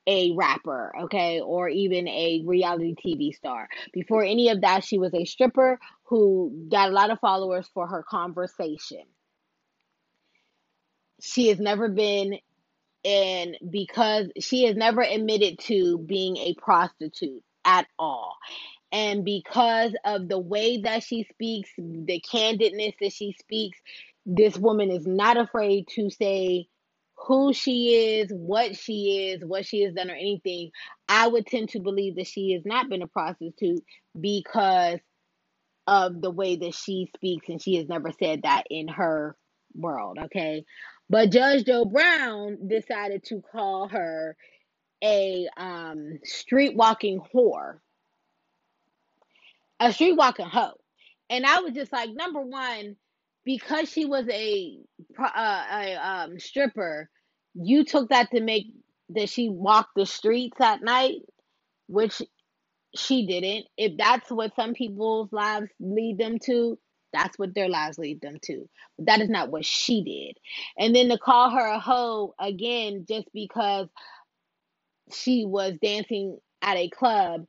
[0.07, 3.67] a rapper, okay, or even a reality TV star.
[3.93, 7.87] Before any of that, she was a stripper who got a lot of followers for
[7.87, 9.03] her conversation.
[11.21, 12.39] She has never been
[13.05, 18.35] and because she has never admitted to being a prostitute at all.
[18.91, 23.77] And because of the way that she speaks, the candidness that she speaks,
[24.25, 26.67] this woman is not afraid to say
[27.27, 30.71] who she is, what she is, what she has done, or anything.
[31.07, 33.83] I would tend to believe that she has not been a prostitute
[34.19, 34.99] because
[35.87, 39.35] of the way that she speaks, and she has never said that in her
[39.75, 40.65] world, okay?
[41.09, 44.35] But Judge Joe Brown decided to call her
[45.03, 47.79] a um, street walking whore,
[49.79, 50.73] a street walking hoe.
[51.29, 52.95] And I was just like, number one,
[53.45, 54.79] because she was a,
[55.19, 57.09] uh, a um, stripper,
[57.53, 58.67] you took that to make
[59.09, 61.21] that she walked the streets at night,
[61.87, 62.21] which
[62.95, 63.67] she didn't.
[63.77, 66.79] If that's what some people's lives lead them to,
[67.15, 68.67] that's what their lives lead them to.
[68.97, 70.37] But that is not what she did.
[70.77, 73.87] And then to call her a hoe again just because
[75.11, 77.45] she was dancing at a club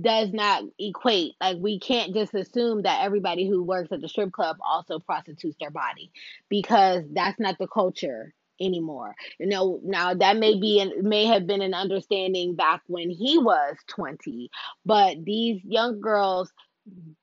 [0.00, 1.34] does not equate.
[1.40, 5.56] Like we can't just assume that everybody who works at the strip club also prostitutes
[5.60, 6.10] their body
[6.48, 9.14] because that's not the culture anymore.
[9.38, 13.38] You know, now that may be and may have been an understanding back when he
[13.38, 14.50] was 20,
[14.84, 16.52] but these young girls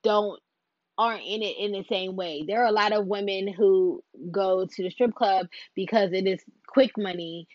[0.02, 0.40] don't
[0.98, 2.44] aren't in it in the same way.
[2.46, 6.40] There are a lot of women who go to the strip club because it is
[6.66, 7.48] quick money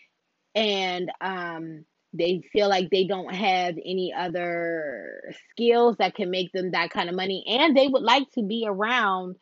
[0.54, 1.84] and um
[2.14, 7.08] they feel like they don't have any other skills that can make them that kind
[7.08, 9.36] of money and they would like to be around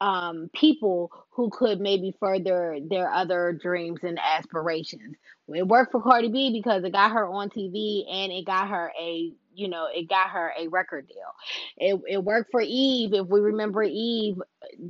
[0.00, 5.16] um, people who could maybe further their other dreams and aspirations.
[5.48, 8.92] It worked for Cardi B because it got her on TV and it got her
[9.00, 11.34] a you know it got her a record deal.
[11.76, 13.14] It it worked for Eve.
[13.14, 14.36] If we remember Eve,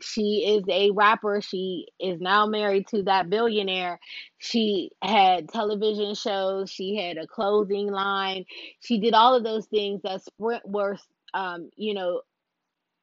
[0.02, 1.40] she is a rapper.
[1.40, 4.00] She is now married to that billionaire.
[4.38, 6.70] She had television shows.
[6.70, 8.44] She had a clothing line.
[8.80, 10.96] She did all of those things that Sprint were
[11.34, 12.22] um, you know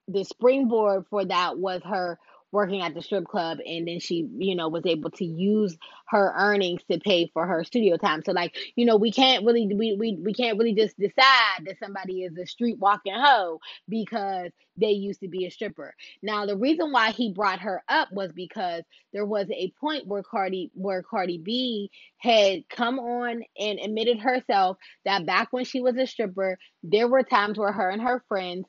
[0.08, 2.20] the springboard for that was her
[2.52, 5.78] working at the strip club and then she you know was able to use
[6.08, 8.22] her earnings to pay for her studio time.
[8.26, 11.80] So like you know we can't really we we, we can't really just decide that
[11.80, 15.94] somebody is a street walking hoe because they used to be a stripper.
[16.22, 18.84] Now the reason why he brought her up was because
[19.14, 24.78] there was a point where cardi where cardi b had come on and admitted herself
[25.06, 28.66] that back when she was a stripper there were times where her and her friends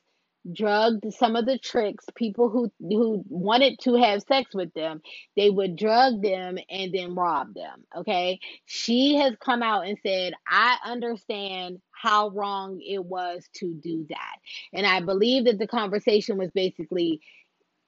[0.51, 5.01] drugged some of the tricks people who who wanted to have sex with them
[5.35, 8.39] they would drug them and then rob them okay?
[8.65, 14.35] She has come out and said i understand how wrong it was to do that.
[14.73, 17.21] And i believe that the conversation was basically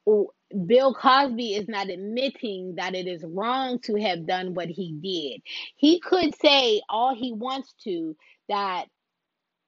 [0.07, 0.31] oh,
[0.67, 5.41] Bill Cosby is not admitting that it is wrong to have done what he did.
[5.75, 8.15] He could say all he wants to
[8.47, 8.85] that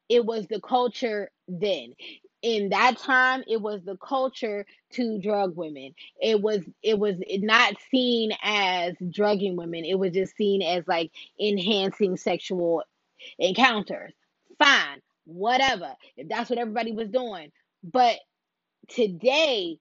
[0.10, 1.94] it was the culture then
[2.48, 5.94] in that time it was the culture to drug women.
[6.22, 9.86] It was it was not seen as drugging women.
[9.86, 12.84] It was just seen as like enhancing sexual
[13.40, 14.14] encounters.
[14.60, 15.94] Fine whatever.
[16.16, 17.52] If that's what everybody was doing.
[17.84, 18.16] But
[18.90, 19.80] today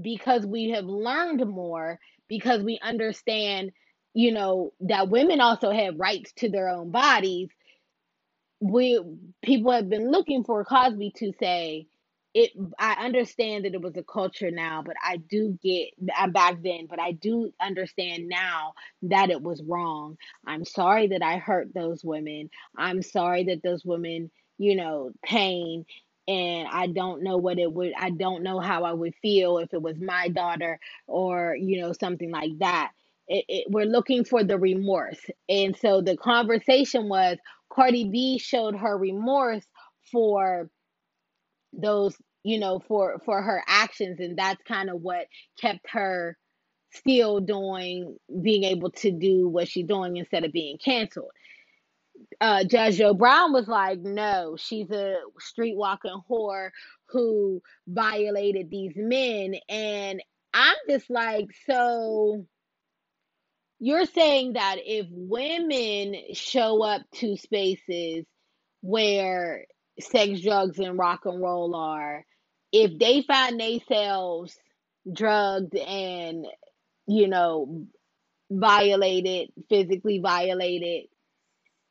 [0.00, 1.98] because we have learned more
[2.28, 3.72] because we understand
[4.14, 7.48] you know that women also have rights to their own bodies
[8.60, 9.00] we
[9.42, 11.86] people have been looking for Cosby to say
[12.34, 16.62] it I understand that it was a culture now, but I do get I'm back
[16.62, 18.74] then, but I do understand now
[19.04, 20.18] that it was wrong.
[20.46, 22.50] I'm sorry that I hurt those women.
[22.78, 25.86] I'm sorry that those women, you know, pain
[26.28, 29.74] and I don't know what it would I don't know how I would feel if
[29.74, 32.92] it was my daughter or, you know, something like that.
[33.28, 35.20] It, it, we're looking for the remorse.
[35.48, 37.38] And so the conversation was
[37.72, 39.64] Cardi B showed her remorse
[40.12, 40.68] for
[41.72, 44.20] those you know for for her actions.
[44.20, 45.26] And that's kind of what
[45.60, 46.38] kept her
[46.92, 51.32] still doing being able to do what she's doing instead of being canceled.
[52.40, 56.70] Uh judge joe brown was like no she's a street walking whore
[57.08, 59.56] who violated these men.
[59.68, 60.22] And
[60.54, 62.46] i'm just like so
[63.80, 68.24] you're saying that if women show up to spaces
[68.80, 69.66] where
[70.00, 72.24] sex, drugs, and rock and roll are,
[72.74, 74.58] if they find themselves
[75.12, 76.46] drugged and,
[77.06, 77.86] you know,
[78.50, 81.08] violated, physically violated,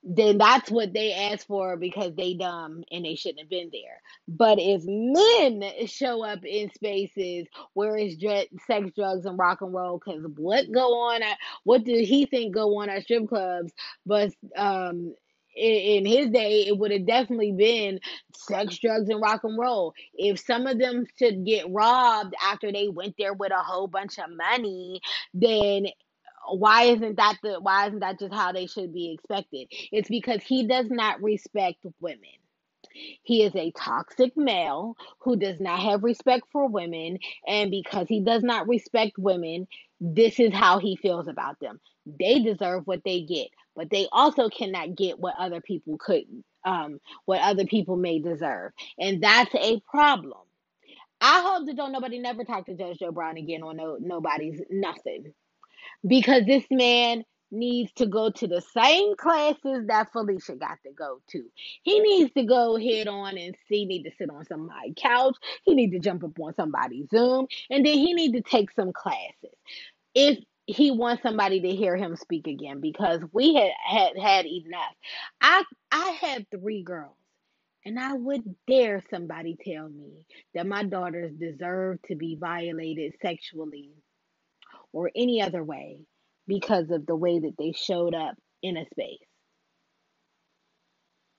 [0.04, 4.02] then that's what they ask for because they dumb and they shouldn't have been there.
[4.28, 9.74] But if men show up in spaces where it's dr- sex, drugs, and rock and
[9.74, 13.72] roll, because what go on at what did he think go on at strip clubs?
[14.06, 15.16] But um,
[15.56, 18.00] in, his day, it would have definitely been
[18.36, 19.94] sex, drugs, and rock and roll.
[20.14, 24.20] If some of them should get robbed after they went there with a whole bunch
[24.20, 25.02] of money,
[25.34, 25.88] then
[26.52, 30.44] why isn't that the why isn't that just how they should be expected it's because
[30.44, 32.20] he does not respect women
[33.24, 38.22] he is a toxic male who does not have respect for women and because he
[38.22, 39.68] does not respect women
[40.04, 44.50] this is how he feels about them they deserve what they get but they also
[44.50, 46.26] cannot get what other people could
[46.66, 50.42] um what other people may deserve and that's a problem
[51.22, 54.62] i hope that don't nobody never talk to judge joe brown again on no nobody's
[54.70, 55.34] nothing
[56.08, 57.24] because this man
[57.54, 61.44] needs to go to the same classes that Phylicia got to go to.
[61.84, 65.38] He needs to go head on and see, need to sit on somebody's couch.
[65.64, 68.92] He need to jump up on somebody's Zoom, and then he need to take some
[68.92, 69.56] classes.
[70.16, 74.96] If he wants somebody to hear him speak again, because we had had, had enough.
[75.42, 77.16] I I had three girls.
[77.86, 83.92] And I would dare somebody tell me that my daughters deserve to be violated sexually
[84.94, 86.00] or any other way
[86.48, 89.20] because of the way that they showed up in a space.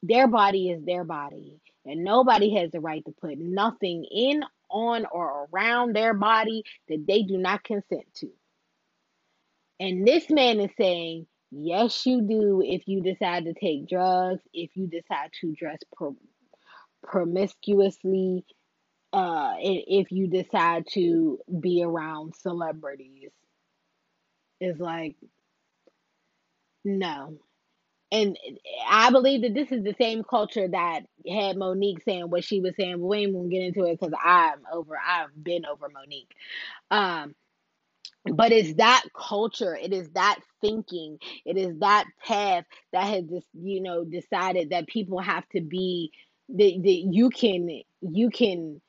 [0.02, 5.06] Their body is their body, and nobody has the right to put nothing in, on,
[5.12, 8.30] or around their body that they do not consent to.
[9.84, 14.70] And this man is saying, yes, you do if you decide to take drugs, if
[14.76, 16.16] you decide to dress pro-
[17.02, 18.46] promiscuously,
[19.12, 23.30] uh, if you decide to be around celebrities
[24.58, 25.16] is like,
[26.82, 27.36] no.
[28.10, 28.38] And
[28.88, 32.74] I believe that this is the same culture that had Mo'Nique saying what she was
[32.74, 33.00] saying.
[33.00, 34.96] But we ain't gonna get into it because I'm over.
[34.96, 36.32] I've been over Mo'Nique.
[36.90, 37.34] Um,
[38.32, 39.76] but it's that culture.
[39.76, 41.18] It is that thinking.
[41.44, 46.10] It is that path that has just you know decided that people have to be
[46.48, 48.80] that that you can you can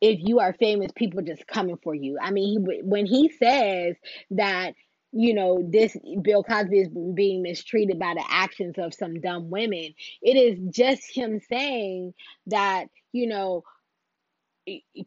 [0.00, 2.18] if you are famous, people just coming for you.
[2.20, 3.96] I mean, he, when he says
[4.30, 4.74] that,
[5.12, 9.94] you know, this Bill Cosby is being mistreated by the actions of some dumb women,
[10.22, 12.14] it is just him saying
[12.46, 13.64] that, you know,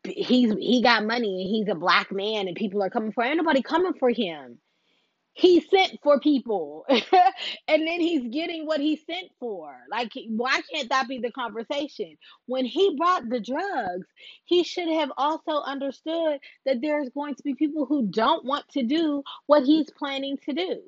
[0.06, 3.38] he's he got money and he's a black man and people are coming for him.
[3.38, 4.60] Nobody coming for him.
[5.34, 6.86] He sent for people.
[7.68, 9.76] And then he's getting what he sent for.
[9.92, 12.18] Like why can't that be the conversation?
[12.48, 14.08] When he brought the drugs
[14.46, 18.84] he should have also understood that there's going to be people who don't want to
[18.84, 20.82] do what he's planning to do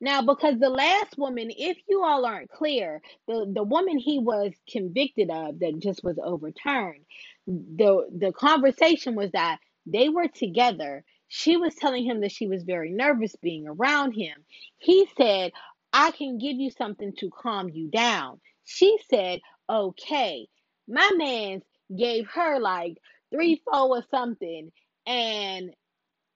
[0.00, 4.52] now because the last woman if you all aren't clear the the woman he was
[4.70, 7.04] convicted of that just was overturned
[7.46, 12.64] the the conversation was that they were together she was telling him that she was
[12.64, 14.44] very nervous being around him.
[14.78, 15.52] He said,
[15.92, 18.40] I can give you something to calm you down.
[18.64, 20.48] She said, okay.
[20.88, 21.62] My man
[21.96, 22.98] gave her like
[23.32, 24.70] three, four or something,
[25.06, 25.74] and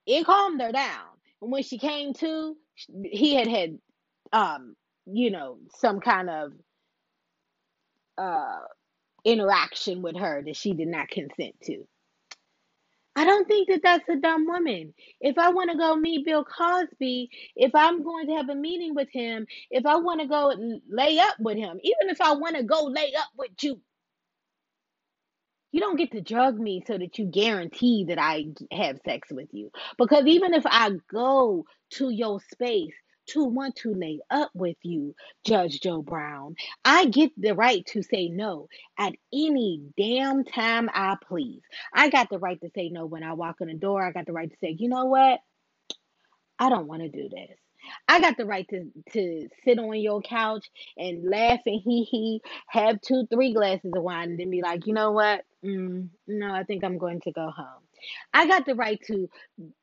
[0.06, 1.06] it calmed her down.
[1.42, 2.56] And when she came to,
[3.04, 3.78] he had had,
[4.32, 6.52] um, you know, some kind of
[8.18, 8.60] uh
[9.24, 11.86] interaction with her that she did not consent to.
[13.14, 14.94] I don't think that that's a dumb woman.
[15.20, 18.94] If I want to go meet Bill Cosby, if I'm going to have a meeting
[18.94, 20.52] with him, if I want to go
[20.90, 23.80] lay up with him, even if I want to go lay up with you,
[25.72, 29.48] you don't get to drug me so that you guarantee that I have sex with
[29.52, 29.70] you.
[29.98, 32.94] Because even if I go to your space
[33.30, 35.14] to want to lay up with you,
[35.46, 36.56] Judge Joe Brown.
[36.84, 38.68] I get the right to say no
[38.98, 41.62] at any damn time I please.
[41.94, 44.04] I got the right to say no when I walk in the door.
[44.04, 45.40] I got the right to say, you know what?
[46.58, 47.58] I don't want to do this.
[48.08, 52.42] I got the right to to sit on your couch and laugh and hee hee,
[52.68, 55.44] have two, three glasses of wine, and then be like, you know what?
[55.64, 57.82] Mm, no, I think I'm going to go home.
[58.34, 59.28] I got the right to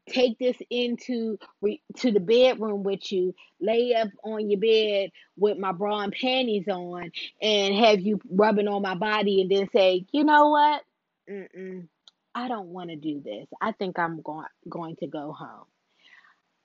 [0.10, 5.58] take this into re, to the bedroom with you, lay up on your bed with
[5.58, 10.06] my bra and panties on, and have you rubbing on my body, and then say,
[10.12, 10.84] you know what?
[11.30, 11.88] Mm-mm,
[12.36, 13.48] I don't want to do this.
[13.62, 15.66] I think I'm going going to go home.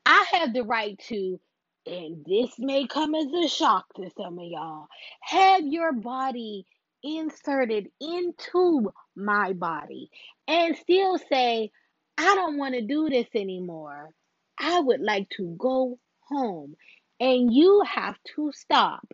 [0.06, 1.40] I have the right to,
[1.86, 4.86] and this may come as a shock to some of y'all,
[5.20, 6.66] have your body
[7.02, 10.10] inserted into my body
[10.48, 11.70] and still say,
[12.18, 14.10] I don't want to do this anymore.
[14.58, 16.74] I would like to go home.
[17.20, 19.06] And you have to stop,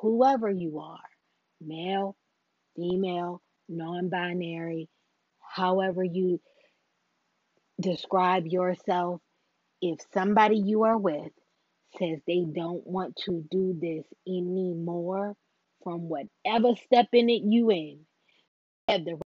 [0.00, 0.98] whoever you are
[1.60, 2.16] male,
[2.76, 4.88] female, non binary,
[5.40, 6.40] however you
[7.80, 9.20] describe yourself.
[9.82, 11.32] If somebody you are with
[11.98, 15.36] says they don't want to do this anymore,
[15.84, 18.00] from whatever step in it you in,
[18.88, 19.18] have the